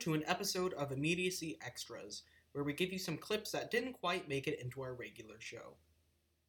[0.00, 2.22] to an episode of Immediacy Extras,
[2.52, 5.74] where we give you some clips that didn't quite make it into our regular show.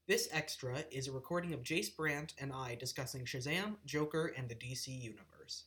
[0.08, 4.56] This extra is a recording of Jase Brandt and I discussing Shazam, Joker, and the
[4.56, 5.66] DC Universe.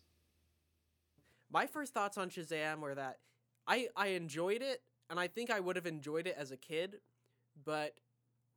[1.50, 3.18] My first thoughts on Shazam were that
[3.66, 6.96] I I enjoyed it, and I think I would have enjoyed it as a kid,
[7.64, 7.94] but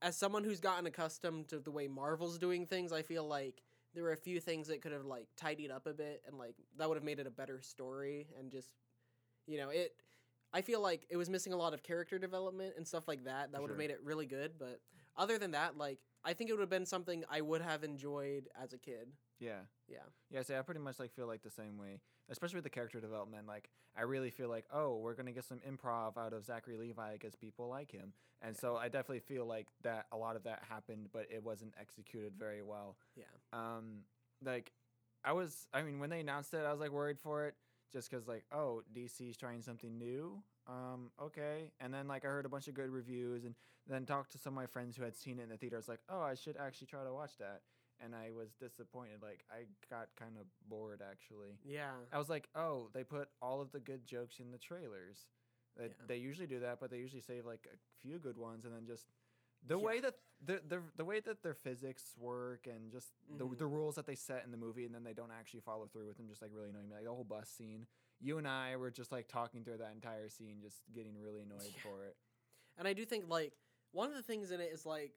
[0.02, 3.64] as someone who's gotten accustomed to the way Marvel's doing things, I feel like
[3.96, 6.56] there were a few things that could have like tidied up a bit and like
[6.78, 8.70] that would have made it a better story and just
[9.48, 9.96] you know, it
[10.54, 13.52] I feel like it was missing a lot of character development and stuff like that.
[13.52, 13.78] That would have Sure.
[13.78, 14.80] made it really good, but
[15.18, 18.48] other than that, like I think it would have been something I would have enjoyed
[18.56, 19.12] as a kid.
[19.40, 19.60] Yeah.
[19.88, 20.00] Yeah.
[20.30, 22.00] Yeah, see, I pretty much like feel like the same way,
[22.30, 23.48] especially with the character development.
[23.48, 27.14] Like, I really feel like, oh, we're gonna get some improv out of Zachary Levi
[27.14, 30.64] because people like him, and so I definitely feel like that a lot of that
[30.70, 32.96] happened, but it wasn't executed very well.
[33.16, 33.26] Yeah.
[33.52, 34.06] Um,
[34.44, 34.72] like,
[35.24, 37.56] I was, I mean, when they announced it, I was like worried for it,
[37.96, 40.44] just because like, oh, DC's trying something new.
[40.68, 43.56] Um, okay, and then like I heard a bunch of good reviews, and
[43.88, 45.78] then talked to some of my friends who had seen it in the theater.
[45.78, 47.62] I was like, oh, I should actually try to watch that
[48.04, 49.22] and I was disappointed.
[49.22, 51.58] Like I got kind of bored actually.
[51.64, 51.92] Yeah.
[52.12, 55.28] I was like, oh, they put all of the good jokes in the trailers.
[55.78, 55.90] They, Yeah.
[56.08, 58.86] they usually do that, but they usually save like a few good ones and then
[58.86, 59.06] just
[59.68, 59.84] the Yeah.
[59.86, 63.58] way that the, the the way that their physics work and just the, Mhm.
[63.58, 66.08] the rules that they set in the movie and then they don't actually follow through
[66.08, 66.96] with them just like really annoying me.
[66.96, 67.88] Like the whole bus scene.
[68.20, 71.72] You and I were just like talking through that entire scene, just getting really annoyed
[71.76, 71.82] Yeah.
[71.82, 72.18] for it.
[72.78, 73.54] And I do think like
[73.92, 75.14] one of the things in it is like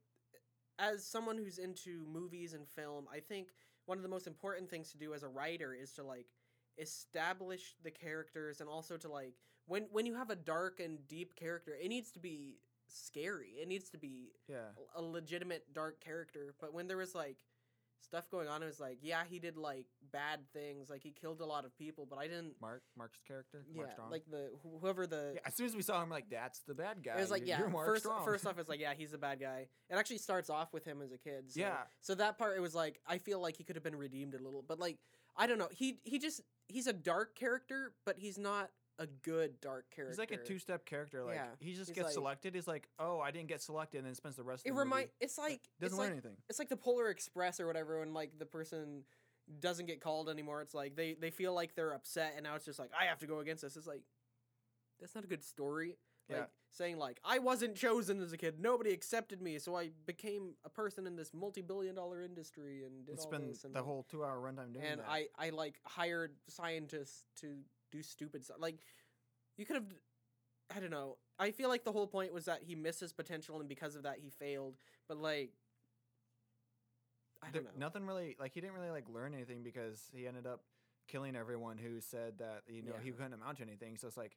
[0.78, 3.52] as someone who's into movies and film, I think
[3.86, 6.26] one of the most important things to do as a writer is to like
[6.78, 9.34] establish the characters and also to like
[9.66, 13.50] when when you have a dark and deep character, it needs to be scary.
[13.60, 14.68] It needs to be Yeah.
[14.94, 16.54] a legitimate dark character.
[16.60, 17.38] But when there was like
[18.00, 21.40] stuff going on, it was like, yeah, he did like bad things, like he killed
[21.40, 23.64] a lot of people, but I didn't Mark Mark's character.
[23.68, 24.10] yeah, Mark Strong.
[24.10, 27.02] like the whoever the yeah, as soon as we saw him, like that's the bad
[27.02, 27.16] guy.
[27.16, 27.58] it was like You're- yeah.
[27.70, 28.24] you're First, Strong.
[28.24, 29.66] first off, it's like yeah, he's the bad guy.
[29.90, 31.50] It actually starts off with him as a kid.
[31.50, 31.78] So, Yeah.
[32.00, 34.38] So that part, it was like I feel like he could have been redeemed a
[34.42, 34.98] little, but like
[35.36, 35.68] I don't know.
[35.70, 40.10] He he just he's a dark character, but he's not a good dark character.
[40.12, 41.22] He's like a two-step character.
[41.24, 42.54] Like Yeah, he just he's gets like- selected.
[42.54, 44.80] He's like, oh, I didn't get selected, and then spends the rest It of the
[44.80, 45.02] remind.
[45.06, 46.36] movie It's like doesn't it's learn like, anything.
[46.48, 49.04] It's like the Polar Express or whatever, when like the person
[49.60, 50.60] doesn't get called anymore.
[50.62, 53.18] It's like they they feel like they're upset, and now it's just like I have
[53.20, 53.76] to go against this.
[53.76, 54.02] It's like
[55.00, 55.96] that's not a good story.
[56.28, 56.44] Like Yeah.
[56.72, 60.68] saying like I wasn't chosen as a kid, nobody accepted me, so I became a
[60.68, 63.64] person in this multi-billion-dollar industry and did And all spend this.
[63.64, 65.08] And the like- whole two-hour runtime doing and that.
[65.08, 67.56] I I like hired scientists to
[67.90, 68.58] do stupid stuff.
[68.60, 68.76] Like
[69.56, 69.86] you could have,
[70.74, 71.16] I don't know.
[71.38, 74.02] I feel like the whole point was that he missed his potential, and because of
[74.04, 74.76] that, he failed.
[75.08, 75.52] But like,
[77.42, 77.70] I don't know.
[77.78, 80.62] Nothing really like he didn't really like learn anything because he ended up
[81.06, 83.96] killing everyone who said that you know he couldn't amount to anything.
[83.96, 84.36] So it's like,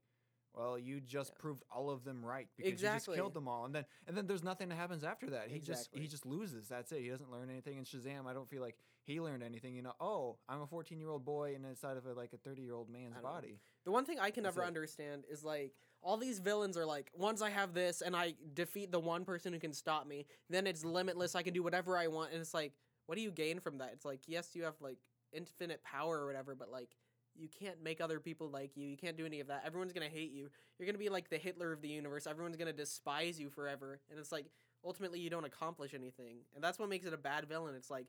[0.56, 1.42] well, you just Yeah.
[1.42, 4.28] proved all of them right because you just killed them all, and then and then
[4.28, 5.50] there's nothing that happens after that.
[5.50, 6.68] He just he just loses.
[6.68, 7.02] That's it.
[7.02, 7.78] He doesn't learn anything.
[7.78, 9.76] In Shazam, I don't feel like he learned anything.
[9.76, 12.62] You know, oh, I'm a 14 year old boy inside of a, like a 30
[12.62, 13.30] year old man's don't know.
[13.30, 13.60] body.
[13.86, 15.74] The one thing I can never understand is like
[16.04, 19.54] all these villains are like once I have this and I defeat the one person
[19.54, 21.36] who can stop me, then it's limitless.
[21.36, 22.74] I can do whatever I want, and it's like,
[23.06, 23.92] what do you gain from that?
[23.94, 24.98] It's like yes, you have like
[25.34, 26.96] infinite power or whatever, but like
[27.36, 28.88] you can't make other people like you.
[28.88, 29.64] You can't do any of that.
[29.66, 30.50] Everyone's gonna hate you.
[30.78, 32.28] You're gonna be like the Hitler of the universe.
[32.28, 34.46] Everyone's gonna despise you forever, and it's like
[34.84, 37.76] ultimately you don't accomplish anything, and that's what makes it a bad villain.
[37.76, 38.08] It's like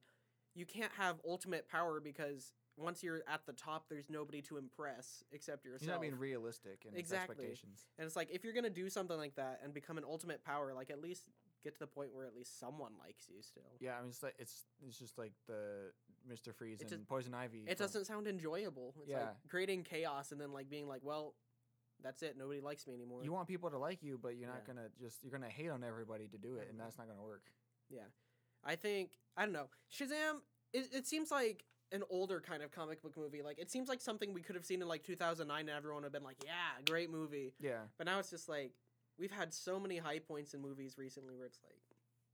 [0.55, 5.23] you can't have ultimate power because once you're at the top, there's nobody to impress
[5.33, 5.81] except yourself.
[5.81, 7.35] He's not being realistic in Exactly.
[7.35, 7.87] expectations.
[7.99, 10.73] And it's like if you're gonna do something like that and become an ultimate power,
[10.75, 11.29] like at least
[11.63, 13.77] get to the point where at least someone likes you still.
[13.79, 15.93] Yeah, I mean, it's like it's it's just like the
[16.29, 17.65] Mister Freeze It and just- Poison Ivy.
[17.67, 18.95] It from- doesn't sound enjoyable.
[19.01, 19.27] It's Yeah.
[19.27, 21.35] like creating chaos and then like being like, well,
[22.03, 22.37] that's it.
[22.37, 23.23] Nobody likes me anymore.
[23.23, 24.75] You want people to like you, but you're not Yeah.
[24.75, 26.83] gonna just you're gonna hate on everybody to do it, and Mhm.
[26.83, 27.53] that's not gonna work.
[27.91, 28.07] yeah.
[28.65, 29.69] I think I don't know.
[29.91, 30.41] Shazam.
[30.73, 33.43] It, it seems like an older kind of comic book movie.
[33.43, 36.07] Like it seems like something we could have seen in like 2009, and everyone would
[36.07, 36.53] have been like, "Yeah,
[36.89, 38.73] great movie." Yeah, But now it's just like
[39.19, 41.79] we've had so many high points in movies recently where it's like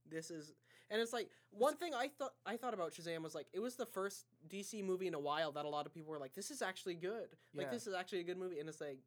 [0.09, 0.53] this is
[0.89, 3.75] and it's like one thing I thought I thought about Shazam was like it was
[3.75, 6.49] the first DC movie in a while that a lot of people were like this
[6.51, 7.27] is actually good.
[7.53, 7.71] Like Yeah.
[7.71, 8.99] this is actually a good movie and it's like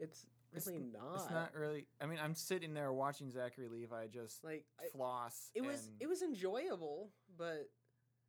[0.00, 1.14] it's It's really n- not.
[1.14, 1.86] it's not really.
[2.00, 5.50] I mean, I'm sitting there watching Zachary Levi just like I- floss.
[5.54, 7.70] it was it was enjoyable, but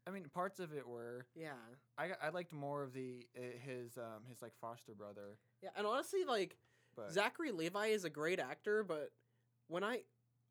[0.07, 1.25] I mean, parts of it were.
[1.36, 1.53] yeah.
[1.98, 5.86] I I liked more of the uh, his um his like foster brother, Yeah, and
[5.86, 6.57] honestly like
[6.95, 9.12] but Zachary Levi is a great actor, but
[9.68, 10.01] when I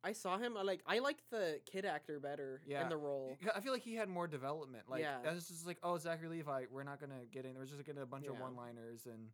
[0.02, 2.82] I saw him, I like I liked the kid actor better Yeah.
[2.82, 3.36] in the role.
[3.54, 4.84] I feel like he had more development.
[4.88, 5.18] Like Yeah.
[5.32, 7.54] it's just like, oh, Zachary Levi, we're not gonna get in.
[7.56, 9.28] We're just gonna get a bunch of one-liners and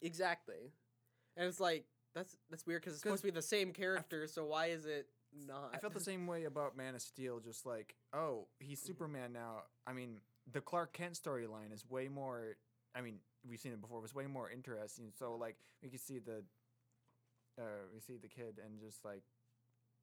[0.00, 0.72] Exactly.
[1.36, 1.84] And it's like
[2.14, 5.08] that's that's weird because it's supposed to be the same character, so why is it
[5.46, 5.70] not?
[5.74, 7.40] I felt the same way about Man of Steel.
[7.40, 8.80] Just like, oh, he's.
[8.80, 9.62] Superman now.
[9.86, 10.20] I mean,
[10.52, 12.56] the Clark Kent storyline is way more.
[12.94, 13.18] I mean,
[13.48, 13.98] we've seen it before.
[13.98, 15.12] It was way more interesting.
[15.18, 16.44] So like, we could see the,
[17.58, 17.62] uh,
[17.92, 19.22] we see the kid and just like,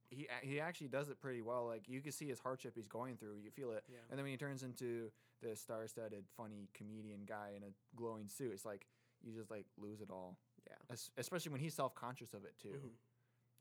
[0.09, 1.65] he he actually does it pretty well.
[1.65, 3.37] Like you can see his hardship he's going through.
[3.43, 3.83] You feel it.
[3.89, 3.97] Yeah.
[4.09, 8.51] And then when he turns into the star-studded, funny comedian guy in a glowing suit,
[8.53, 8.85] it's like
[9.23, 10.37] you just like lose it all.
[10.67, 10.75] Yeah.
[10.91, 12.69] Es- especially when he's self-conscious of it too.
[12.77, 12.89] Mhm.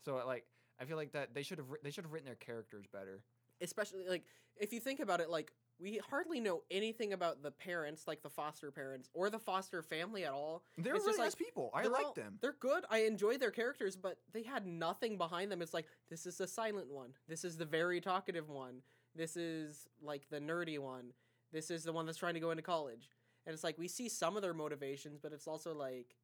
[0.04, 0.44] So like,
[0.82, 3.22] I feel like that they should have they should have written their characters better.
[3.60, 4.24] Especially like
[4.56, 8.28] if you think about it, like we hardly know anything about the parents, like the
[8.28, 10.64] foster parents or the foster family at all.
[10.76, 11.70] They're It's really just nice like, people.
[11.72, 12.38] I like all- them.
[12.40, 12.84] They're good.
[12.90, 15.62] I enjoy their characters, but they had nothing behind them.
[15.62, 17.10] It's like this is the silent one.
[17.28, 18.82] This is the very talkative one.
[19.14, 21.12] This is like the nerdy one.
[21.52, 23.08] This is the one that's trying to go into college.
[23.46, 26.16] And it's like we see some of their motivations, but it's also like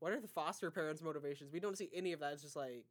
[0.00, 1.52] what are the foster parents' motivations?
[1.52, 2.32] We don't see any of that.
[2.32, 2.84] It's just like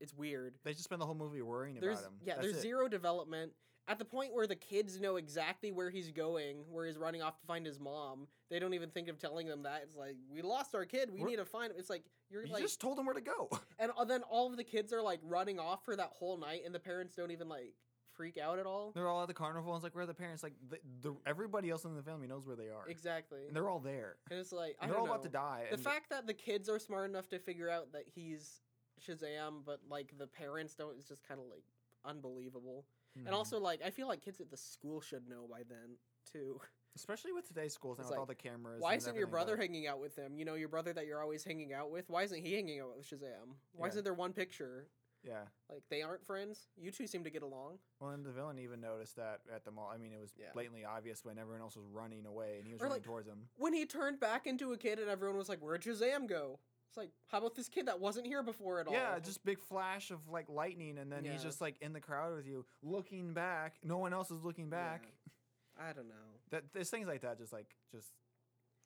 [0.00, 0.54] it's weird.
[0.64, 2.18] They just spend the whole movie worrying There's about him.
[2.24, 2.62] yeah, That's there's it.
[2.62, 3.52] zero development.
[3.88, 7.38] At the point where the kids know exactly where he's going, where he's running off
[7.40, 9.82] to find his mom, they don't even think of telling them that.
[9.84, 11.08] It's like we lost our kid.
[11.10, 11.76] We We're- need to find him.
[11.78, 13.48] It's like you're You like just told them where to go.
[13.78, 16.62] and uh, then all of the kids are like running off for that whole night,
[16.66, 17.74] and the parents don't even like
[18.16, 18.92] freak out at all.
[18.92, 19.72] they're all at the carnival.
[19.72, 20.42] And it's like, where are the parents?
[20.42, 22.88] Like, the, the everybody else in the family knows where they are.
[22.88, 23.40] Exactly.
[23.46, 24.16] And they're all there.
[24.30, 25.66] And it's like I they're all about to die.
[25.70, 28.62] The fact that the kids are smart enough to figure out that he's
[29.00, 31.64] Shazam, but like the parents don't, is just kind of like
[32.04, 32.86] unbelievable.
[33.18, 33.26] Mhm.
[33.26, 35.96] And also, like I feel like kids at the school should know by then
[36.30, 36.60] too.
[36.96, 38.80] especially with today's schools now It's with all the cameras.
[38.80, 40.38] Why isn't your brother but- hanging out with him?
[40.38, 42.08] You know, your brother that you're always hanging out with.
[42.08, 43.54] Why isn't he hanging out with Shazam?
[43.72, 43.90] Why Yeah.
[43.92, 44.88] isn't there one picture?
[45.22, 45.48] Yeah.
[45.68, 46.68] Like they aren't friends.
[46.76, 47.80] You two seem to get along.
[48.00, 49.88] Well, and the villain even noticed that at the mall.
[49.92, 50.52] I mean, it was Yeah.
[50.54, 53.28] blatantly obvious when everyone else was running away and he was Or, running like, towards
[53.28, 53.50] him.
[53.56, 56.96] when he turned back into a kid and everyone was like, "Where'd Shazam go?" It's
[56.96, 58.92] like, how about this kid that wasn't here before at all?
[58.92, 61.32] Yeah, just big flash of like lightning, and then Yeah.
[61.32, 63.76] he's just like in the crowd with you, looking back.
[63.82, 65.06] No one else is looking back.
[65.78, 66.14] I don't know.
[66.50, 68.10] That there's things like that, just like just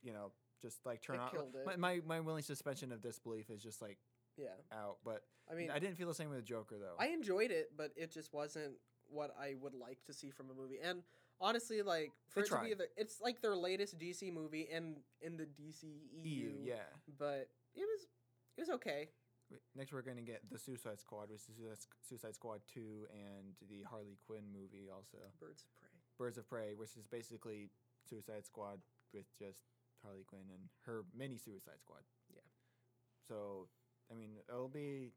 [0.02, 0.32] you know,
[0.62, 1.52] just like turn It on.
[1.66, 3.98] My, my my willing suspension of disbelief is just like
[4.36, 4.98] Yeah, out.
[5.04, 6.96] But I mean, I didn't feel the same with Joker though.
[6.98, 8.74] I enjoyed it, but it just wasn't
[9.06, 10.78] what I would like to see from a movie.
[10.82, 11.02] And
[11.40, 14.96] honestly, like for They it to be, the, it's like their latest DC movie in
[15.20, 15.82] in the DC
[16.12, 16.28] EU.
[16.28, 16.76] EU, yeah.
[17.18, 18.06] But it was
[18.56, 19.08] it was okay.
[19.74, 21.56] Next, we're gonna get the Suicide Squad, which is
[22.06, 25.18] Suicide- Squad two, and the Harley Quinn movie also.
[25.40, 25.88] Birds of Prey.
[26.18, 27.70] Birds of Prey, which is basically
[28.08, 28.78] Suicide Squad
[29.12, 29.58] with just
[30.04, 32.02] Harley Quinn and her mini Suicide Squad.
[32.32, 32.46] Yeah.
[33.26, 33.68] So,
[34.10, 35.10] I mean, it'll be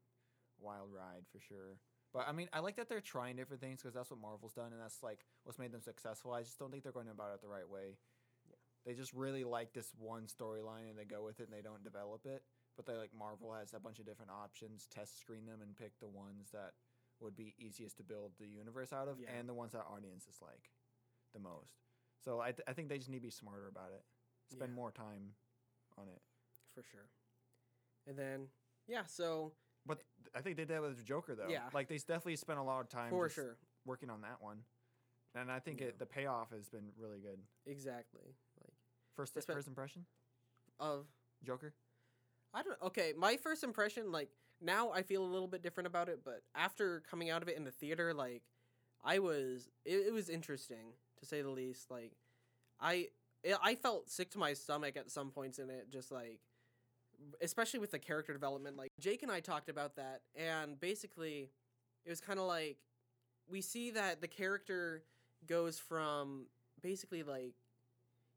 [0.60, 1.78] a wild ride for sure.
[2.12, 4.72] But I mean, I like that they're trying different things because that's what Marvel's done,
[4.72, 6.32] and that's like what's made them successful.
[6.32, 7.98] I just don't think they're going about it the right way.
[8.86, 11.82] They just really like this one storyline and they go with it and they don't
[11.82, 12.42] develop it.
[12.76, 15.92] But they like Marvel has a bunch of different options, test screen them, and pick
[16.00, 16.72] the ones that
[17.20, 19.30] would be easiest to build the universe out of, Yeah.
[19.38, 20.70] and the ones that audiences like
[21.32, 21.78] the most.
[22.24, 24.02] So I, th- I think they just need to be smarter about it.
[24.50, 24.76] Spend Yeah.
[24.76, 25.34] more time
[25.96, 26.20] on it.
[26.74, 27.06] for sure.
[28.08, 28.48] And then
[28.88, 29.52] yeah, so
[29.86, 30.02] But
[30.34, 31.48] I think they did that with Joker though.
[31.48, 31.70] Yeah.
[31.72, 33.56] Like they definitely spent a lot of time for sure,
[33.86, 34.64] working on that one.
[35.36, 35.88] And I think Yeah.
[35.88, 37.38] it, the payoff has been really good.
[37.66, 38.34] exactly.
[39.16, 40.06] First first impression?
[40.80, 41.06] of
[41.44, 41.74] Joker?
[42.52, 44.28] I don't okay, my first impression like
[44.60, 47.56] now I feel a little bit different about it, but after coming out of it
[47.56, 48.42] in the theater like
[49.04, 51.90] I was it, it was interesting to say the least.
[51.90, 52.12] Like
[52.80, 53.08] I
[53.42, 56.40] it, I felt sick to my stomach at some points in it just like
[57.40, 58.76] especially with the character development.
[58.76, 61.50] Like Jake and I talked about that and basically
[62.04, 62.78] it was kind of like
[63.48, 65.02] we see that the character
[65.46, 66.46] goes from
[66.82, 67.54] basically like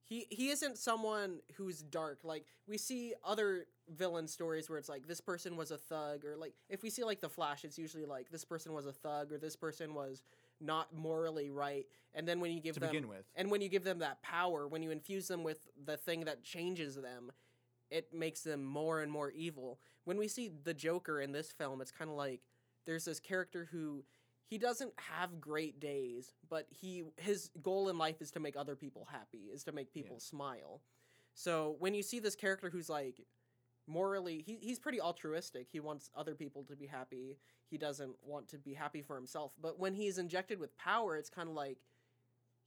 [0.08, 2.20] he he isn't someone who's dark.
[2.24, 6.36] Like we see other villain stories where it's like this person was a thug or
[6.38, 9.32] like if we see like the Flash, it's usually like this person was a thug
[9.34, 10.24] or this person was
[10.62, 11.86] not morally right.
[12.14, 13.26] And then when you give to them begin with.
[13.36, 16.42] and when you give them that power, when you infuse them with the thing that
[16.42, 17.32] changes them,
[17.92, 19.80] it makes them more and more evil.
[20.06, 22.42] When we see the Joker in this film, it's kind of like
[22.86, 24.06] there's this character who
[24.50, 28.76] he doesn't have great days, but he his goal in life is to make other
[28.76, 30.20] people happy, is to make people Yeah.
[30.20, 30.82] smile.
[31.34, 33.26] So when you see this character who's like
[33.90, 37.38] morally he, he's pretty altruistic he wants other people to be happy
[37.70, 41.30] he doesn't want to be happy for himself but when he's injected with power it's
[41.30, 41.78] kind of like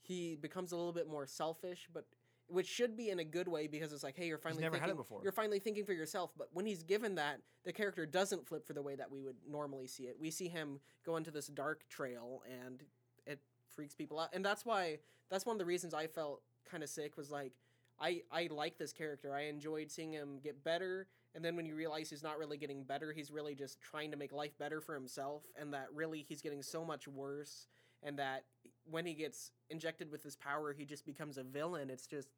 [0.01, 2.07] he becomes a little bit more selfish but
[2.51, 4.91] which should be in a good way because it's like hey you're finally never had
[4.91, 5.21] it before.
[5.23, 8.73] you're finally thinking for yourself but when he's given that the character doesn't flip for
[8.73, 11.89] the way that we would normally see it we see him go into this dark
[11.89, 12.83] trail and
[13.27, 13.41] it
[13.75, 14.99] freaks people out and that's why
[15.31, 17.53] that's one of the reasons i felt kind of sick was like
[18.01, 19.35] I I like this character.
[19.35, 22.83] I enjoyed seeing him get better, and then when you realize he's not really getting
[22.83, 26.41] better, he's really just trying to make life better for himself, and that really he's
[26.41, 27.67] getting so much worse,
[28.03, 28.45] and that
[28.85, 31.91] when he gets injected with his power, he just becomes a villain.
[31.91, 32.29] It's just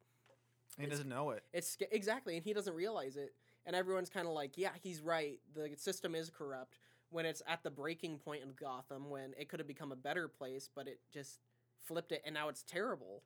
[0.77, 1.43] He It's- doesn't know it.
[1.53, 3.35] it's exactly, and he doesn't realize it.
[3.65, 5.39] And everyone's kind of like, yeah, he's right.
[5.53, 6.79] The system is corrupt.
[7.11, 10.27] When it's at the breaking point in Gotham, when it could have become a better
[10.27, 11.39] place, but it just
[11.79, 13.23] flipped it, and now it's terrible.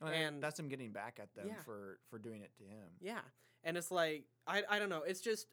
[0.00, 1.60] And, and- that's him getting back at them Yeah.
[1.62, 2.88] for for doing it to him.
[3.00, 3.22] Yeah,
[3.64, 5.02] and it's like I I don't know.
[5.02, 5.48] It's just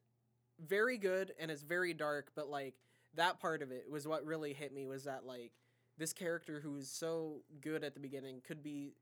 [0.60, 2.32] very good, and it's very dark.
[2.36, 2.75] But like
[3.15, 5.51] that part of it was what really hit me was that like
[5.98, 8.94] this character who's so good at the beginning could be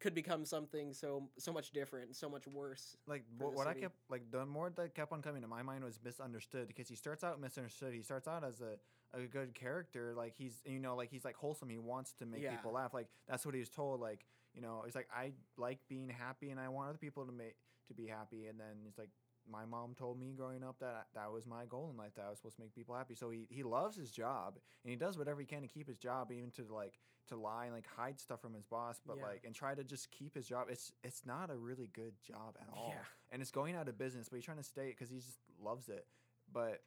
[0.00, 2.96] could become something so so much different and so much worse.
[3.06, 5.62] Like what, the what I kept like the more that kept on coming to my
[5.62, 7.94] mind was misunderstood because he starts out misunderstood.
[7.94, 8.78] He starts out as a,
[9.16, 11.68] a good character, like he's you know like he's like wholesome.
[11.68, 12.50] He wants to make Yeah.
[12.56, 12.92] people laugh.
[12.92, 14.00] Like that's what he was told.
[14.00, 14.24] Like
[14.54, 17.54] you know he's like I like being happy and I want other people to make
[17.88, 18.46] to be happy.
[18.46, 19.10] And then he's like
[19.50, 22.30] my mom told me growing up that that was my goal in life that I
[22.30, 23.14] was supposed to make people happy.
[23.14, 25.98] So he, he loves his job and he does whatever he can to keep his
[25.98, 29.24] job, even to like to lie and like hide stuff from his boss, but Yeah.
[29.26, 30.66] like and try to just keep his job.
[30.70, 33.02] It's it's not a really good job at all Yeah.
[33.30, 35.88] and it's going out of business, but he's trying to stay because he just loves
[35.88, 36.06] it.
[36.52, 36.82] But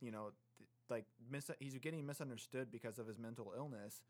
[0.00, 4.02] you know, th- like mis- he's getting misunderstood because of his mental illness,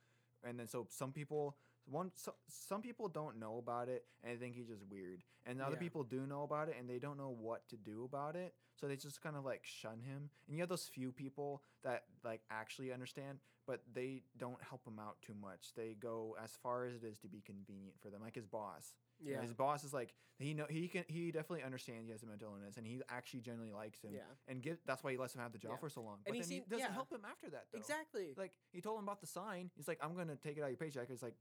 [0.44, 4.54] and then so some people one so, some people don't know about it and think
[4.54, 5.78] he's just weird, and other Yeah.
[5.80, 8.86] people do know about it and they don't know what to do about it, so
[8.88, 10.30] they just kind of like shun him.
[10.46, 14.98] And you have those few people that like actually understand, but they don't help him
[14.98, 15.74] out too much.
[15.74, 18.94] They go as far as it is to be convenient for them, like his boss.
[19.20, 22.26] Yeah, his boss is like he know he can he definitely understands he has a
[22.26, 24.12] mental illness and he actually genuinely likes him.
[24.14, 25.76] yeah, And give, that's why he lets him have the job Yeah.
[25.78, 26.18] for so long.
[26.26, 26.92] And But he then he doesn't yeah.
[26.92, 27.78] help him after that though.
[27.78, 28.34] exactly.
[28.36, 29.70] Like he told him about the sign.
[29.76, 31.08] He's like, I'm gonna take it out of your paycheck.
[31.10, 31.36] It's like,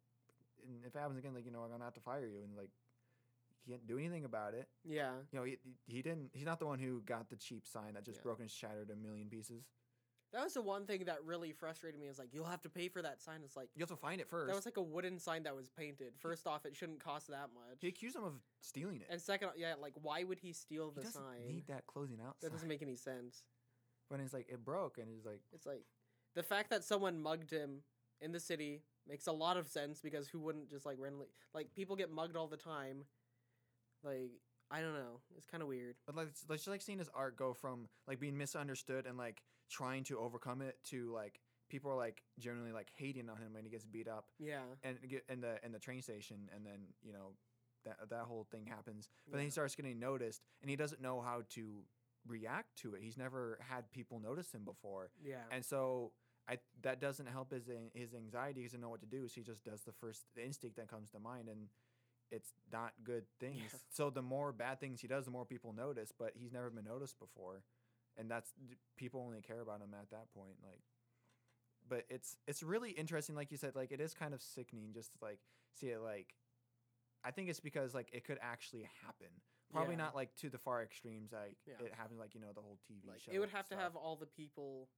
[0.68, 2.42] and if it happens again, like you know, I'm gonna have to fire you.
[2.44, 2.70] And like,
[3.66, 4.68] he can't do anything about it.
[4.84, 6.32] yeah, You know, he, he- didn't.
[6.34, 8.24] He's not the one who got the cheap sign that just Yeah.
[8.24, 9.64] broke and shattered a million pieces.
[10.34, 12.08] that was the one thing that really frustrated me.
[12.08, 13.42] Is like you'll have to pay for that sign.
[13.44, 14.48] It's like You have to find it first.
[14.48, 16.14] that was like a wooden sign that was painted.
[16.18, 17.78] First off, it shouldn't cost that much.
[17.82, 19.08] he accused him of stealing it.
[19.10, 21.48] and second, yeah, like why would he steal he the sign?
[21.48, 22.40] need that closing out.
[22.40, 22.52] that sign.
[22.54, 23.44] doesn't make any sense.
[24.10, 25.84] But he's like, it broke, and he's like, It's like
[26.34, 27.84] the fact that someone mugged him
[28.22, 31.74] in the city makes a lot of sense because who wouldn't just like randomly like
[31.74, 33.04] people get mugged all the time.
[34.04, 34.32] Like
[34.70, 35.96] I don't know, it's kind of weird.
[36.06, 39.18] But like, it's, like, just like seeing his art go from like being misunderstood and
[39.18, 43.54] like trying to overcome it to like people are like generally like hating on him
[43.54, 46.66] when he gets beat up Yeah, and get in the in the train station and
[46.66, 47.34] then you know
[47.86, 49.10] that that whole thing happens.
[49.30, 51.82] But then he starts getting noticed and he doesn't know how to
[52.28, 53.02] react to it.
[53.02, 56.12] He's never had people notice him before, yeah, and so.
[56.50, 58.62] I, that doesn't help his his anxiety.
[58.62, 60.88] He doesn't know what to do, so he just does the first the instinct that
[60.90, 61.68] comes to mind, and
[62.32, 63.60] it's not good things.
[63.74, 63.80] Yeah.
[63.90, 66.12] So the more bad things he does, the more people notice.
[66.18, 67.64] But he's never been noticed before,
[68.18, 68.52] and that's
[68.98, 70.56] people only care about him at that point.
[70.64, 70.82] Like,
[71.88, 73.76] but it's it's really interesting, like you said.
[73.76, 75.40] Like it is kind of sickening just to like
[75.80, 76.02] see it.
[76.02, 76.34] Like,
[77.24, 79.28] I think it's because like it could actually happen.
[79.72, 80.04] Probably Yeah.
[80.04, 81.32] not like to the far extremes.
[81.32, 81.86] Like Yeah.
[81.86, 83.32] it happens, like you know the whole TV like show.
[83.32, 84.90] it would have to have all the people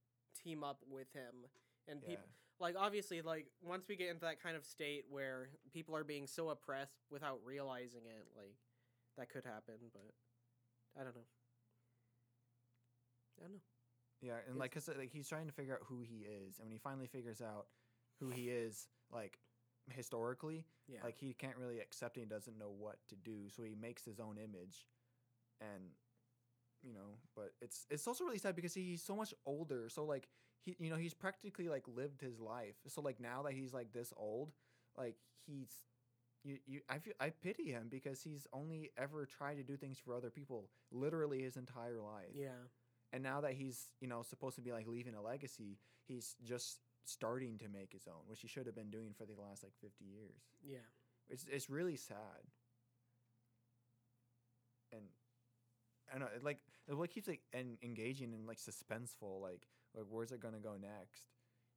[0.42, 1.46] team up with him
[1.88, 2.10] and yeah.
[2.10, 2.24] people
[2.60, 6.26] like obviously like once we get into that kind of state where people are being
[6.26, 8.54] so oppressed without realizing it like
[9.16, 10.12] that could happen but
[11.00, 11.26] i don't know
[13.38, 13.60] i don't know
[14.20, 16.58] Yeah, and It's- like, cause uh, like he's trying to figure out who he is,
[16.58, 17.66] and when he finally figures out
[18.20, 19.38] who he is, like
[19.90, 22.20] historically, yeah like he can't really accept it.
[22.20, 24.86] He doesn't know what to do, so he makes his own image,
[25.60, 25.90] and
[26.84, 29.88] you know, but it's it's also really sad because he's so much older.
[29.88, 30.28] So like
[30.62, 32.76] he, you know, he's practically like lived his life.
[32.88, 34.52] So like now that he's like this old,
[34.98, 35.68] like he's.
[36.44, 39.98] You, you, I feel I pity him because he's only ever tried to do things
[39.98, 42.34] for other people literally his entire life.
[42.34, 42.68] yeah
[43.12, 46.80] And now that he's, you know, supposed to be like leaving a legacy, he's just
[47.04, 49.72] starting to make his own, which he should have been doing for the last like
[49.80, 50.42] 50 years.
[50.62, 50.88] yeah
[51.28, 52.44] It's it's really sad.
[54.92, 55.04] And
[56.14, 59.66] I don't know, it, like it what keeps like en- engaging and like suspenseful, like
[59.96, 61.24] like where's it gonna go next?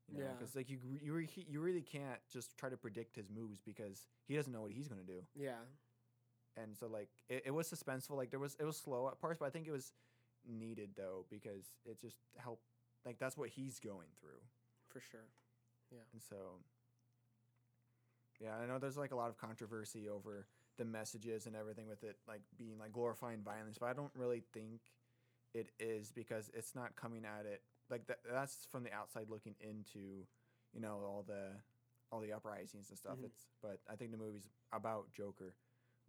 [0.09, 0.31] You know, Yeah.
[0.37, 4.07] because like you you re- you really can't just try to predict his moves because
[4.27, 5.59] he doesn't know what he's gonna do yeah
[6.55, 9.37] and so like it, it was suspenseful like there was it was slow at parts
[9.39, 9.91] but i think it was
[10.47, 12.63] needed though because it just helped
[13.05, 14.39] like that's what he's going through
[14.87, 15.27] for sure
[15.91, 15.99] Yeah.
[16.13, 16.35] and so
[18.39, 20.47] yeah i know there's like a lot of controversy over
[20.77, 24.43] the messages and everything with it like being like glorifying violence but i don't really
[24.53, 24.81] think
[25.53, 29.55] it is because it's not coming at it like that that's from the outside looking
[29.59, 30.25] into
[30.73, 31.49] you know all the
[32.11, 33.25] all the uprisings and stuff Mhm.
[33.25, 35.55] it's but i think the movie's about joker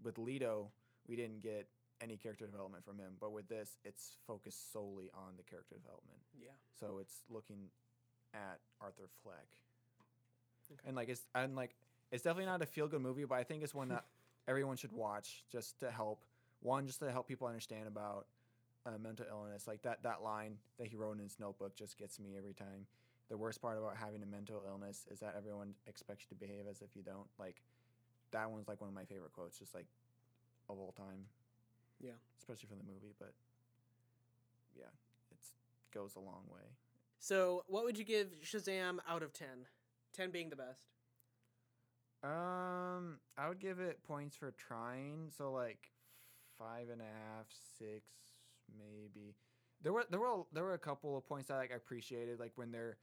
[0.04, 0.70] with Leto,
[1.08, 1.66] we didn't get
[2.00, 6.20] any character development from him, but with this, it's focused solely on the character development.
[6.40, 6.52] Yeah.
[6.78, 7.68] So it's looking
[8.32, 9.48] at Arthur Fleck,
[10.70, 10.80] Okay.
[10.86, 11.74] and like it's and like
[12.12, 14.04] it's definitely not a feel good movie, but I think it's one that
[14.48, 16.24] everyone should watch just to help
[16.60, 18.26] one just to help people understand about
[18.86, 19.68] uh, mental illness.
[19.68, 22.86] Like that that line that he wrote in his notebook just gets me every time.
[23.28, 26.64] The worst part about having a mental illness is that everyone expects you to behave
[26.68, 27.28] as if you don't.
[27.38, 27.62] Like
[28.32, 29.86] that one's like one of my favorite quotes, just like
[30.68, 31.26] of all time.
[32.00, 32.12] Yeah.
[32.38, 33.32] especially from the movie, but
[34.78, 34.86] yeah,
[35.32, 35.38] it
[35.92, 36.62] goes a long way.
[37.18, 39.48] So, what would you give Shazam out of 10?
[40.14, 40.84] 10 being the best.
[42.22, 45.30] Um, I would give it points for trying.
[45.36, 45.90] So like
[46.58, 47.46] five and a half,
[47.78, 48.04] six,
[48.76, 49.36] maybe.
[49.82, 52.52] There were there were there were a couple of points that like I appreciated, like
[52.56, 52.98] when they're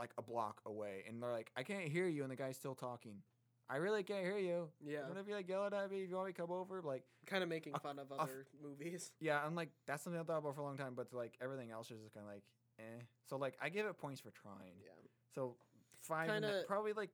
[0.00, 2.74] like a block away and they're like, I can't hear you, and the guy's still
[2.74, 3.22] talking.
[3.68, 4.68] I really can't hear you.
[4.84, 5.00] Yeah.
[5.02, 7.02] I'm gonna be like yell at me, if you want me to come over, like
[7.26, 9.12] Kind of making Uh, fun of uh, other movies.
[9.20, 11.70] yeah, I'm like that's something I thought about for a long time, but like everything
[11.70, 12.42] else is just kind of like
[12.80, 13.02] eh.
[13.28, 14.74] So like I give it points for trying.
[14.84, 14.90] Yeah.
[15.34, 15.56] So
[16.02, 17.10] five, Kinda- probably like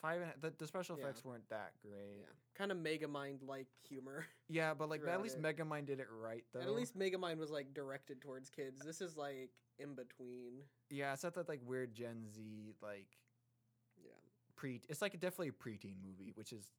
[0.00, 0.20] five.
[0.22, 1.04] And a- the, the special Yeah.
[1.04, 2.18] effects weren't that great.
[2.20, 2.26] Yeah.
[2.56, 4.24] Kind of Megamind like humor.
[4.48, 5.42] Yeah, but like at throughout least it.
[5.42, 6.60] Megamind did it right though.
[6.60, 8.80] At least Megamind was like directed towards kids.
[8.84, 10.62] This is like in between.
[10.90, 13.06] yeah, it's not that like weird Gen Z like
[14.02, 14.10] Yeah.
[14.56, 14.80] pre.
[14.88, 16.72] It's like definitely a preteen movie, which is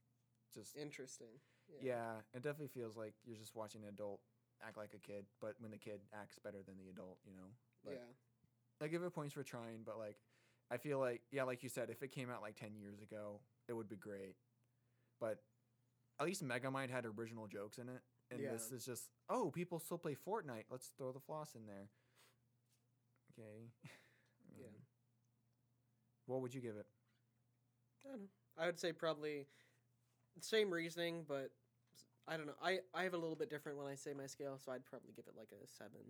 [0.54, 1.40] just Interesting.
[1.82, 2.14] yeah.
[2.34, 4.20] It definitely feels like you're just watching an adult
[4.66, 7.48] act like a kid, but when the kid acts better than the adult, you know.
[7.86, 8.86] But yeah.
[8.86, 10.18] I give it points for trying, but like
[10.72, 13.40] I feel like yeah, like you said, if it came out like ten years ago,
[13.68, 14.36] it would be great.
[15.20, 15.40] But
[16.20, 18.52] at least Megamind had original jokes in it, and Yeah.
[18.52, 20.66] this is just oh, people still play Fortnite.
[20.70, 21.90] Let's throw the floss in there.
[23.34, 23.72] Okay.
[24.58, 24.66] Yeah.
[24.66, 24.82] mean,
[26.26, 26.86] What would you give it?
[28.06, 28.28] I don't know.
[28.58, 29.46] I would say probably
[30.42, 31.52] same reasoning, but
[32.28, 32.54] I don't know.
[32.62, 35.14] I, I have a little bit different when I say my scale, so I'd probably
[35.16, 36.02] give it like a seven.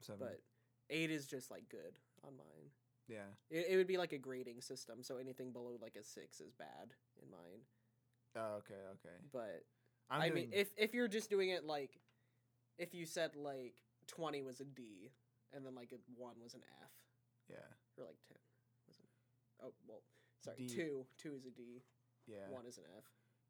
[0.00, 0.18] Seven.
[0.20, 0.40] But
[0.88, 1.94] eight is just like good
[2.26, 2.70] on mine.
[3.10, 3.28] Yeah.
[3.50, 6.52] It, it would be like a grading system, so anything below like a six is
[6.52, 7.62] bad in mine.
[8.36, 8.80] Oh, okay.
[8.92, 9.16] Okay.
[9.32, 9.64] But
[10.08, 11.98] I'm i doing, mean, if if you're just doing it like,
[12.78, 13.74] if you said like
[14.06, 15.10] twenty was a D,
[15.52, 16.90] and then like a one was an F,
[17.50, 17.56] yeah,
[17.98, 18.38] or like ten
[18.86, 19.04] was an
[19.66, 20.02] oh well
[20.44, 20.68] sorry D.
[20.68, 21.82] two two is a D,
[22.28, 23.04] yeah, one is an F.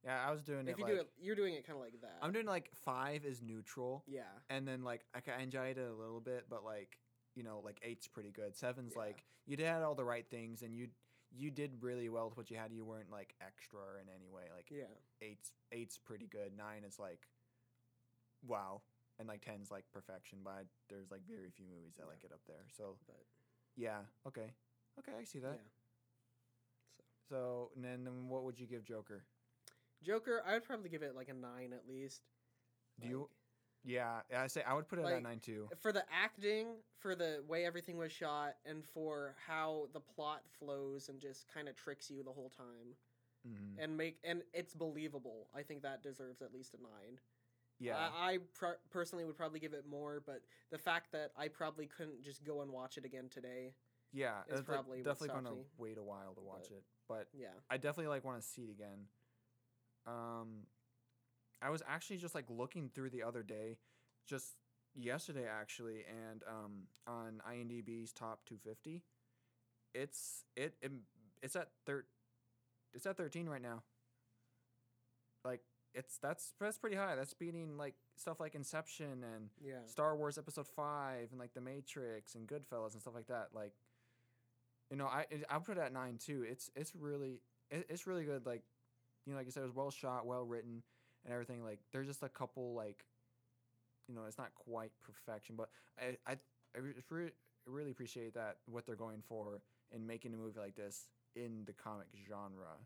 [0.04, 0.26] yeah.
[0.26, 1.84] I was doing If it If you like do it, you're doing it kind of
[1.84, 2.16] like that.
[2.22, 4.04] I'm doing like five is neutral.
[4.06, 6.96] yeah and then like I, I enjoyed it a little bit, but like
[7.34, 8.56] you know, like eight's pretty good.
[8.56, 9.02] Seven's Yeah.
[9.02, 10.88] like you did all the right things, and you
[11.32, 12.72] you did really well with what you had.
[12.72, 14.42] You weren't like extra in any way.
[14.54, 14.84] Like yeah
[15.22, 16.56] eight's eight's pretty good.
[16.56, 17.26] Nine is like
[18.46, 18.82] wow,
[19.18, 20.38] and like ten's like perfection.
[20.44, 22.08] But I- there's like very few movies that Yeah.
[22.10, 22.64] like get up there.
[22.76, 23.24] So but
[23.76, 24.52] yeah, okay,
[24.98, 25.50] okay, I see yeah.
[25.50, 25.60] that.
[27.28, 29.22] So and then, then what would you give Joker?
[30.02, 32.22] Joker, I would probably give it like a nine at least.
[33.00, 33.28] Do you?
[33.84, 35.68] Yeah, I say I would put it Like, at nine too.
[35.80, 41.08] for the acting, for the way everything was shot, and for how the plot flows
[41.08, 42.94] and just kind of tricks you the whole time,
[43.46, 45.48] hmm and make and it's believable.
[45.54, 47.18] I think that deserves at least a nine.
[47.78, 51.48] Yeah, I, I pr- personally would probably give it more, but the fact that I
[51.48, 53.72] probably couldn't just go and watch it again today,
[54.12, 55.64] Yeah, is it's probably definitely gonna me.
[55.78, 58.60] wait a while to watch But- it, but yeah, I definitely like want to see
[58.64, 59.06] it again.
[60.06, 60.66] Um,
[61.62, 63.78] I was actually just like looking through the other day,
[64.26, 64.56] just
[64.94, 69.02] yesterday actually, and um on IMDb's top 250,
[69.94, 70.92] it's it, it
[71.42, 72.06] it's at thir-
[72.94, 73.82] it's at 13 right now.
[75.44, 75.60] Like
[75.94, 77.16] it's that's that's pretty high.
[77.16, 81.60] That's beating like stuff like Inception and yeah, Star Wars Episode Five and like The
[81.60, 83.48] Matrix and Goodfellas and stuff like that.
[83.54, 83.72] Like,
[84.90, 86.44] you know, I I put it at nine too.
[86.48, 88.46] It's it's really it, it's really good.
[88.46, 88.62] Like,
[89.26, 90.82] you know, like I said, it was well shot, well written,
[91.24, 91.62] and everything.
[91.64, 93.04] Like, there's just a couple like,
[94.08, 96.36] you know, it's not quite perfection, but I I
[96.74, 96.78] I
[97.10, 97.30] re-
[97.66, 101.72] really appreciate that what they're going for in making a movie like this in the
[101.72, 102.76] comic genre.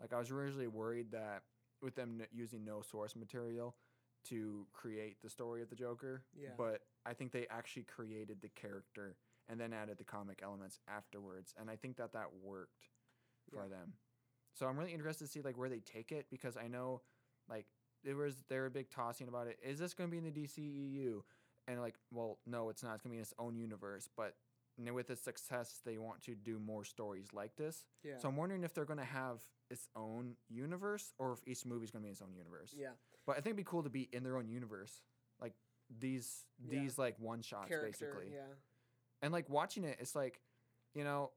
[0.00, 1.42] Like, I was originally worried that
[1.82, 3.76] with them n- using no source material
[4.24, 6.24] to create the story of the Joker.
[6.34, 6.50] Yeah.
[6.56, 9.16] But I think they actually created the character
[9.48, 12.88] and then added the comic elements afterwards, and I think that that worked
[13.50, 13.68] for Yeah.
[13.68, 13.92] them.
[14.54, 17.02] So I'm really interested to see like where they take it because I know
[17.50, 17.66] like
[18.04, 19.58] there was they were big tossing about it.
[19.62, 21.22] Is this going to be in the DCEU?
[21.68, 22.94] And like, well, no, it's not.
[22.94, 24.08] It's going to be in its own universe.
[24.16, 24.34] But
[24.78, 27.84] with its success, they want to do more stories like this.
[28.02, 31.66] yeah, So I'm wondering if they're going to have its own universe or if each
[31.66, 32.74] movie is going to be its own universe.
[32.76, 32.88] yeah.
[33.26, 35.02] But I think it'd be cool to be in their own universe,
[35.40, 35.52] like
[35.98, 36.80] these Yeah.
[36.80, 38.30] these like one shots basically.
[38.32, 38.54] yeah,
[39.22, 40.40] And like watching it, it's like,
[40.94, 41.30] you know,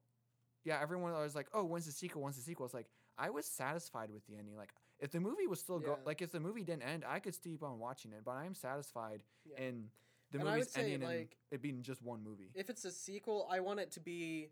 [0.64, 2.22] yeah, everyone was like, "Oh, when's the sequel?
[2.22, 4.56] When's the sequel?" It's like I was satisfied with the ending.
[4.56, 4.72] Like
[5.04, 6.06] if the movie was still go Yeah.
[6.06, 8.24] like if the movie didn't end, I could keep on watching it.
[8.24, 9.58] But I am satisfied Yeah.
[9.62, 9.92] in
[10.32, 12.52] the And movie's ending and like, it being just one movie.
[12.56, 14.50] if it's a sequel, I want it to be.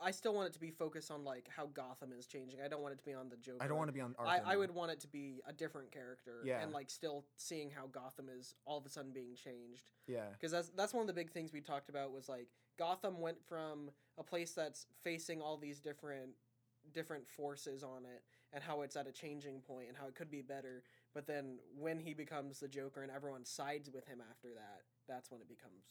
[0.00, 2.60] I still want it to be focused on like how Gotham is changing.
[2.62, 3.62] I don't want it to be on the Joker.
[3.62, 4.14] I don't want to be on.
[4.18, 6.40] Arthur I, I would want it to be a different character.
[6.42, 6.62] Yeah.
[6.62, 9.92] And like still seeing how Gotham is all of a sudden being changed.
[10.06, 10.30] Yeah.
[10.32, 12.48] Because that's that's one of the big things we talked about was like
[12.78, 16.32] Gotham went from a place that's facing all these different
[16.94, 20.30] different forces on it and how it's at a changing point and how it could
[20.30, 20.82] be better.
[21.14, 25.30] But then when he becomes the Joker and everyone sides with him after that, that's
[25.30, 25.84] when it becomes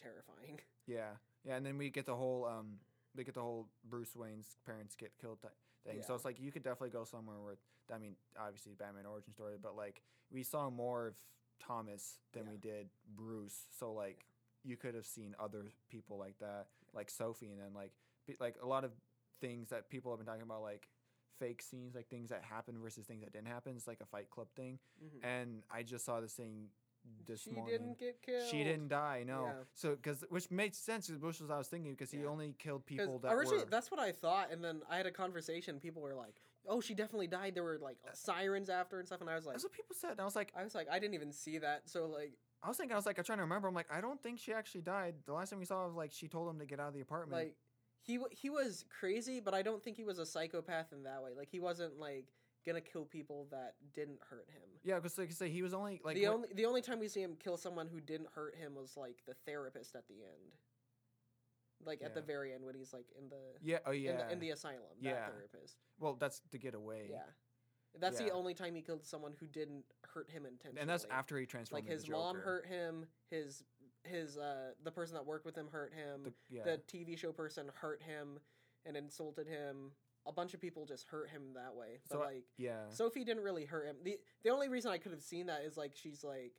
[0.00, 0.60] terrifying.
[0.88, 1.10] Yeah,
[1.44, 2.78] yeah, and then we get the whole um,
[3.16, 6.02] we get the whole Bruce Wayne's parents get killed thing.
[6.02, 7.54] So it's like you could definitely go somewhere where
[7.94, 11.14] I mean, obviously Batman origin story, but like we saw more of
[11.60, 13.66] Thomas than we did Bruce.
[13.78, 14.24] So like
[14.64, 17.92] you could have seen other people like that, like Sophie, and then like
[18.26, 18.90] be- like a lot of
[19.40, 20.88] things that people have been talking about, like
[21.42, 23.74] fake scenes, like things that happened versus things that didn't happen.
[23.76, 25.24] It's like a Fight Club thing, Mhm.
[25.24, 26.68] and I just saw this thing
[27.26, 27.72] this she morning.
[27.72, 28.48] didn't get killed.
[28.48, 29.44] She didn't die, no.
[29.46, 29.64] Yeah.
[29.74, 32.26] So, because which made sense, which was I was thinking, because he Yeah.
[32.26, 33.70] only killed people that originally were.
[33.70, 35.80] that's what I thought, and then I had a conversation.
[35.80, 39.28] People were like, "Oh, she definitely died." There were like sirens after and stuff, and
[39.28, 40.12] I was like, That's what people said.
[40.12, 41.88] And I was like, I was like, I didn't even see that.
[41.88, 43.66] So like, I was thinking, I was like, I'm trying to remember.
[43.66, 45.16] I'm like, I don't think she actually died.
[45.26, 47.00] The last time we saw, was like, she told him to get out of the
[47.00, 47.32] apartment.
[47.46, 47.56] like
[48.02, 51.22] he w- he was crazy, but I don't think he was a psychopath in that
[51.22, 51.30] way.
[51.36, 52.26] Like he wasn't like
[52.66, 54.62] gonna kill people that didn't hurt him.
[54.84, 56.98] yeah, because like I say, he was only like the what- only the only time
[56.98, 60.14] we see him kill someone who didn't hurt him was like the therapist at the
[60.22, 60.52] end.
[61.84, 63.78] Like at the very end when he's like in the Yeah.
[63.84, 64.16] Oh in, yeah.
[64.26, 64.78] the, in the asylum.
[65.00, 65.14] Yeah.
[65.14, 65.76] That therapist.
[65.98, 67.08] well, that's to get away.
[67.10, 67.22] Yeah.
[68.00, 69.84] That's the only time he killed someone who didn't
[70.14, 70.80] hurt him intentionally.
[70.80, 71.84] And that's after he transformed.
[71.84, 73.06] like his mom hurt him.
[73.30, 73.64] His
[74.04, 76.24] his uh the person that worked with him hurt him.
[76.24, 76.62] The, yeah.
[76.64, 78.38] The TV show person hurt him
[78.86, 79.92] and insulted him.
[80.26, 81.98] A bunch of people just hurt him that way.
[82.08, 82.88] But So like yeah.
[82.88, 83.96] Sophie didn't really hurt him.
[84.02, 86.52] the The only reason I could have seen that is like she's like,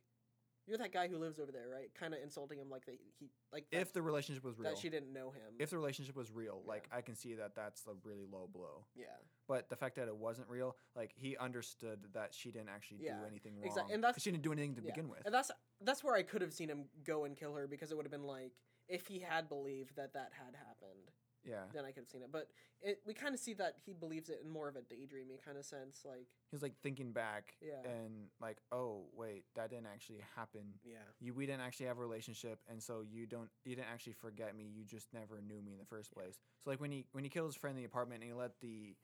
[0.66, 3.30] "You're that guy who lives over there, right?" Kind of insulting him like that he
[3.52, 4.70] like that, if the relationship was real.
[4.70, 5.54] that she didn't know him.
[5.58, 6.68] if the relationship was real, Yeah.
[6.68, 8.86] like I can see that that's a really low blow.
[8.94, 9.06] yeah,
[9.46, 13.20] But the fact that it wasn't real, like he understood that she didn't actually Yeah,
[13.20, 13.66] do anything wrong.
[13.66, 14.90] exact- and that's- she didn't do anything to yeah.
[14.90, 15.24] begin with.
[15.24, 15.50] and that's
[15.80, 18.12] that's where I could have seen him go and kill her because it would have
[18.12, 18.52] been like
[18.88, 21.10] if he had believed that that had happened,
[21.44, 21.64] yeah.
[21.72, 22.30] then I could have seen it.
[22.32, 22.48] But
[22.82, 25.56] it, we kind of see that he believes it in more of a daydreamy kind
[25.58, 26.02] of sense.
[26.04, 27.82] Like, he's like thinking back Yeah.
[27.84, 30.62] and like, oh wait, that didn't actually happen.
[30.84, 34.14] yeah, You we didn't actually have a relationship, and so you don't you didn't actually
[34.14, 34.64] forget me.
[34.64, 36.38] You just never knew me in the first place.
[36.64, 38.60] So like when he when he killed his friend in the apartment and he let
[38.60, 38.94] the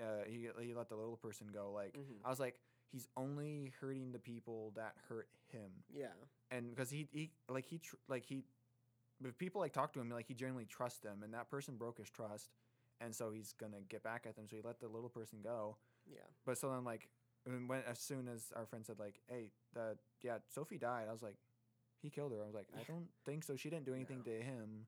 [0.00, 1.72] uh, he he let the little person go.
[1.72, 2.24] Like Mhm.
[2.24, 2.60] I was like,
[2.92, 6.08] he's only hurting the people that hurt him, yeah,
[6.50, 8.44] and because he he like he tr- like he
[9.24, 11.98] if people like talk to him like he generally trusts them, and that person broke
[11.98, 12.50] his trust,
[13.00, 14.46] and so he's gonna get back at them.
[14.48, 15.76] So he let the little person go.
[16.06, 17.08] yeah, But so then, like,
[17.44, 21.12] when, when as soon as our friend said, like, "Hey, the yeah, Sophie died," I
[21.12, 21.36] was like,
[22.02, 23.56] "He killed her." I was like, "I don't think so.
[23.56, 24.32] She didn't do anything No.
[24.32, 24.86] to him."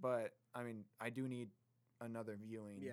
[0.00, 1.48] But I mean, I do need
[2.00, 2.92] another viewing, yeah.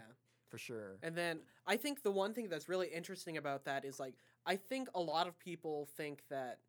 [0.49, 0.97] for sure.
[1.03, 4.55] And then I think the one thing that's really interesting about that is like I
[4.55, 6.59] think a lot of people think that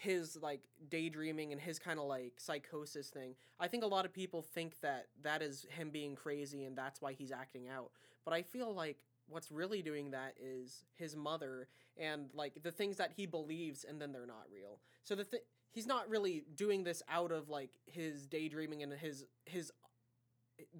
[0.00, 3.34] his like daydreaming and his kind of like psychosis thing.
[3.58, 7.02] I think a lot of people think that that is him being crazy and that's
[7.02, 7.90] why he's acting out.
[8.24, 12.96] But I feel like what's really doing that is his mother and like the things
[12.96, 14.80] that he believes and then they're not real.
[15.04, 19.26] So the th- he's not really doing this out of like his daydreaming and his
[19.44, 19.70] his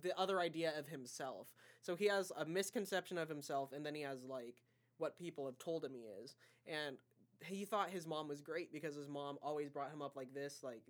[0.02, 1.48] the other idea of himself.
[1.82, 4.62] So he has a misconception of himself, and then he has like
[4.98, 6.36] what people have told him he is.
[6.66, 6.96] And
[7.44, 10.62] he thought his mom was great because his mom always brought him up like this,
[10.62, 10.82] like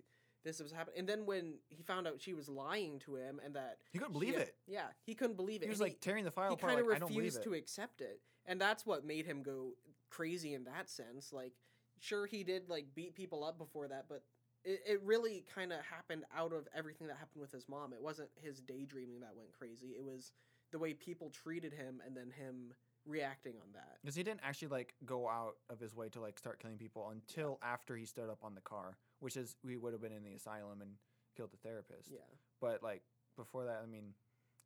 [0.43, 0.99] this was happening.
[0.99, 4.13] And then when he found out she was lying to him, and that He couldn't
[4.13, 4.55] believe had- it.
[4.67, 5.65] yeah, he couldn't believe it.
[5.65, 7.43] He was and like tearing the file he kind of Like, I don't believe refused
[7.43, 9.73] to accept it, and that's what made him go
[10.09, 11.31] crazy in that sense.
[11.31, 11.53] Like,
[11.99, 14.23] sure, he did like beat people up before that, but
[14.63, 17.93] it, it really kind of happened out of everything that happened with his mom.
[17.93, 19.89] It wasn't his daydreaming that went crazy.
[19.97, 20.31] It was
[20.71, 22.73] the way people treated him, and then him
[23.05, 23.97] reacting on that.
[24.01, 27.09] Because he didn't actually like go out of his way to like start killing people
[27.11, 30.23] until after he stood up on the car, which is we would have been in
[30.23, 30.91] the asylum and
[31.35, 32.09] killed the therapist.
[32.11, 32.19] Yeah,
[32.59, 33.01] But like
[33.37, 34.13] before that, I mean,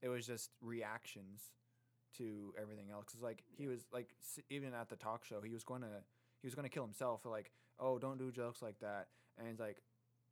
[0.02, 1.42] it was just reactions
[2.18, 3.06] to everything else.
[3.12, 6.04] Cause like he was like s- even at the talk show, he was going to
[6.42, 7.26] he was going to kill himself.
[7.26, 9.08] Like, oh, don't do jokes like that.
[9.38, 9.78] And he's like,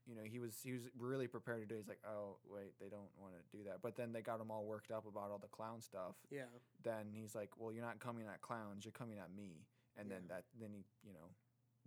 [0.08, 1.76] you know, he was he was really prepared to do.
[1.76, 1.80] it.
[1.80, 3.82] He's like, oh wait, they don't want to do that.
[3.82, 6.16] But then they got him all worked up about all the clown stuff.
[6.30, 6.44] yeah,
[6.84, 9.66] Then he's like, well, you're not coming at clowns, you're coming at me.
[9.98, 11.30] And then that then he you know,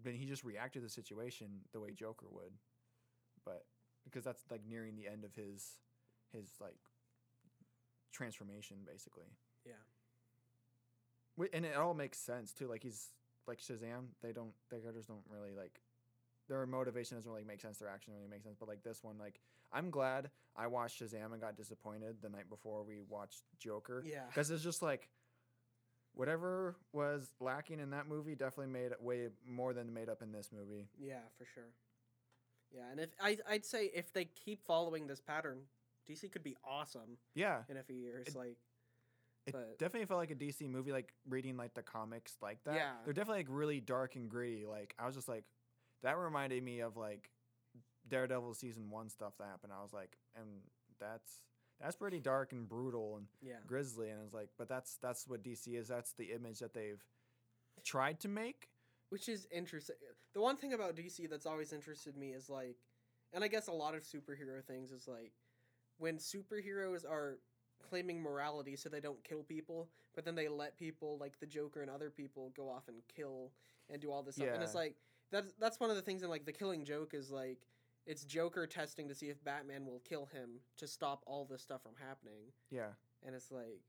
[0.02, 2.52] then he just reacted to the situation the way Joker would.
[3.44, 3.64] But
[4.04, 5.80] because that's like nearing the end of his
[6.32, 6.78] his like
[8.12, 9.26] transformation basically.
[9.66, 9.72] yeah.
[11.52, 12.66] And it all makes sense too.
[12.66, 13.08] Like he's
[13.46, 14.06] like Shazam.
[14.22, 14.52] They don't.
[14.70, 15.80] Their characters don't really like.
[16.48, 17.78] Their motivation doesn't really make sense.
[17.78, 18.56] Their action really makes sense.
[18.58, 19.40] But like this one, like
[19.72, 24.26] I'm glad I watched Shazam and got disappointed the night before we watched Joker Yeah.
[24.28, 25.08] because it's just like
[26.14, 30.32] whatever was lacking in that movie definitely made it way more than made up in
[30.32, 30.86] this movie.
[30.98, 31.70] Yeah, for sure.
[32.74, 35.58] Yeah, and if I I'd say if they keep following this pattern,
[36.08, 38.28] DC could be awesome Yeah, in a few years.
[38.28, 38.56] It- like,
[39.46, 40.90] it but definitely felt like a DC movie.
[40.90, 42.74] Like reading like the comics like that.
[42.74, 42.92] Yeah.
[43.04, 44.64] they're definitely like really dark and gritty.
[44.66, 45.44] Like I was just like,
[46.02, 47.30] that reminded me of like
[48.08, 49.72] Daredevil season one stuff that happened.
[49.76, 50.46] I was like, and
[51.00, 51.40] that's
[51.80, 54.10] that's pretty dark and brutal and yeah, grisly.
[54.10, 55.88] And I was like, but that's that's what DC is.
[55.88, 57.02] That's the image that they've
[57.84, 58.68] tried to make.
[59.10, 59.96] which is interesting.
[60.34, 62.76] The one thing about DC that's always interested me is like,
[63.32, 65.32] and I guess a lot of superhero things is like
[65.98, 67.38] when superheroes are
[67.88, 71.82] claiming morality so they don't kill people, but then they let people like the Joker
[71.82, 73.52] and other people go off and kill
[73.90, 74.48] and do all this stuff.
[74.54, 74.96] And it's like
[75.30, 77.58] that's that's one of the things in like the Killing Joke is like
[78.06, 81.82] it's Joker testing to see if Batman will kill him to stop all this stuff
[81.82, 82.52] from happening.
[82.70, 82.90] Yeah,
[83.24, 83.80] And it's like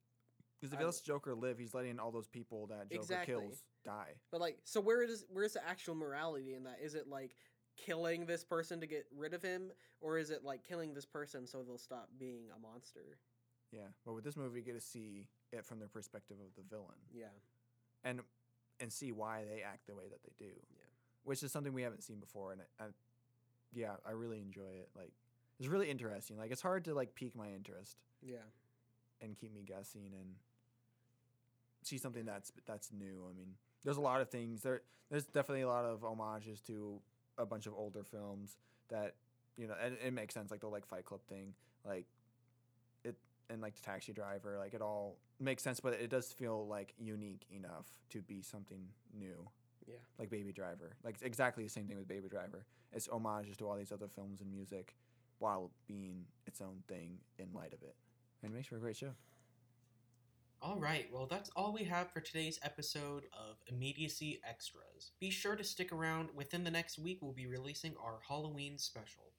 [0.59, 3.33] because if he lets Joker live, he's letting all those people that Joker Exactly.
[3.35, 4.13] kills die.
[4.31, 6.79] But like, so where is where's the actual morality in that?
[6.83, 7.35] Is it like
[7.75, 9.71] killing this person to get rid of him,
[10.01, 13.19] or is it like killing this person so they'll stop being a monster?
[13.71, 16.67] Yeah, but with this movie, you get to see it from the perspective of the
[16.67, 16.97] villain.
[17.13, 17.25] Yeah,
[18.03, 18.21] and
[18.79, 20.51] and see why they act the way that they do.
[20.75, 20.85] Yeah.
[21.27, 22.87] Which is something we haven't seen before, and I, I,
[23.73, 24.87] yeah, I really enjoy it.
[24.95, 25.11] Like,
[25.59, 26.37] it's really interesting.
[26.37, 28.37] Like, it's hard to like pique my interest yeah,
[29.21, 30.35] and keep me guessing and
[31.83, 33.25] see something that's that's new.
[33.29, 34.83] I mean, there's a lot of things there.
[35.09, 37.01] There's definitely a lot of homages to
[37.37, 38.57] a bunch of older films
[38.89, 39.15] that
[39.57, 40.49] you know, and it makes sense.
[40.49, 41.53] Like the like Fight Club thing,
[41.85, 42.05] like
[43.03, 43.15] it,
[43.49, 45.81] and like the Taxi Driver, like it all makes sense.
[45.81, 49.49] But it does feel like unique enough to be something new.
[49.87, 49.95] Yeah.
[50.19, 52.65] like Baby Driver, like exactly the same thing with Baby Driver.
[52.91, 54.95] It's homages to all these other films and music,
[55.39, 57.95] while being its own thing in light of it,
[58.41, 59.11] and it makes for a great show.
[60.59, 65.11] All right, well, that's all we have for today's episode of Immediacy Extras.
[65.19, 66.29] Be sure to stick around.
[66.33, 69.33] Within the next week, we'll be releasing our Halloween special.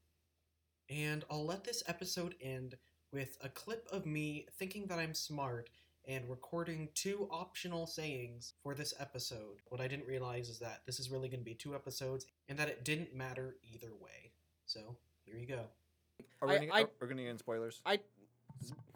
[0.88, 2.76] And I'll let this episode end
[3.12, 5.70] with a clip of me thinking that I'm smart
[6.08, 9.58] and recording two optional sayings for this episode.
[9.68, 12.58] What I didn't realize is that this is really going to be two episodes and
[12.58, 14.32] that it didn't matter either way.
[14.64, 15.60] So, here you go.
[16.42, 17.80] Are we I- gonna, I- are, we're gonna get in spoilers.
[17.86, 18.00] I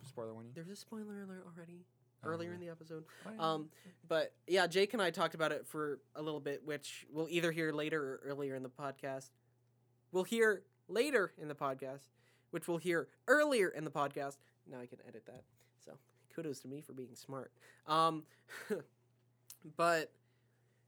[0.08, 0.52] spoiler warning.
[0.54, 1.84] there's a spoiler alert already
[2.24, 3.04] Oh, earlier in the episode.
[3.38, 3.68] Um,
[4.08, 7.50] but yeah, Jake and I talked about it for a little bit, which we'll either
[7.50, 9.30] hear later or earlier in the podcast.
[10.12, 12.10] We'll hear later in the podcast,
[12.52, 14.36] which we'll hear earlier in the podcast.
[14.70, 15.42] Now I can edit that.
[15.84, 15.92] So
[16.34, 17.52] kudos to me for being smart.
[17.86, 18.24] Um,
[19.76, 20.10] but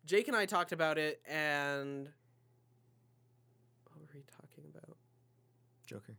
[0.05, 2.09] Jake and I talked about it, and
[3.87, 4.97] what were we talking about?
[5.87, 6.17] Joker.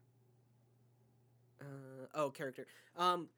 [1.62, 2.68] Uh, oh, character.
[2.98, 3.30] Um,